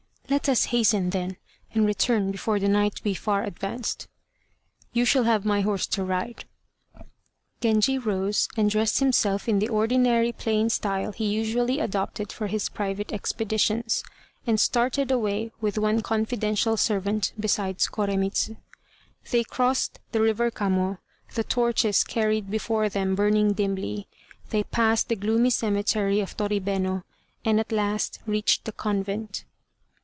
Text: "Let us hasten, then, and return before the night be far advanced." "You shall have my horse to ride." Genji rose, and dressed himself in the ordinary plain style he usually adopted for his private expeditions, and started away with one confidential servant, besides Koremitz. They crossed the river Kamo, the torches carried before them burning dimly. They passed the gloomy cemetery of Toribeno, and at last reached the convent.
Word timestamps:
"Let 0.29 0.47
us 0.47 0.65
hasten, 0.67 1.09
then, 1.09 1.35
and 1.73 1.85
return 1.85 2.31
before 2.31 2.57
the 2.57 2.69
night 2.69 3.03
be 3.03 3.13
far 3.13 3.43
advanced." 3.43 4.07
"You 4.93 5.03
shall 5.03 5.25
have 5.25 5.43
my 5.43 5.59
horse 5.59 5.85
to 5.87 6.05
ride." 6.05 6.45
Genji 7.59 7.97
rose, 7.97 8.47
and 8.55 8.69
dressed 8.69 8.99
himself 9.01 9.49
in 9.49 9.59
the 9.59 9.67
ordinary 9.67 10.31
plain 10.31 10.69
style 10.69 11.11
he 11.11 11.25
usually 11.25 11.81
adopted 11.81 12.31
for 12.31 12.47
his 12.47 12.69
private 12.69 13.11
expeditions, 13.11 14.05
and 14.47 14.57
started 14.57 15.11
away 15.11 15.51
with 15.59 15.77
one 15.77 15.99
confidential 15.99 16.77
servant, 16.77 17.33
besides 17.37 17.89
Koremitz. 17.89 18.51
They 19.31 19.43
crossed 19.43 19.99
the 20.13 20.21
river 20.21 20.49
Kamo, 20.49 20.99
the 21.35 21.43
torches 21.43 22.05
carried 22.05 22.49
before 22.49 22.87
them 22.87 23.15
burning 23.15 23.51
dimly. 23.51 24.07
They 24.49 24.63
passed 24.63 25.09
the 25.09 25.17
gloomy 25.17 25.49
cemetery 25.49 26.21
of 26.21 26.37
Toribeno, 26.37 27.03
and 27.43 27.59
at 27.59 27.73
last 27.73 28.19
reached 28.25 28.63
the 28.63 28.71
convent. 28.71 29.43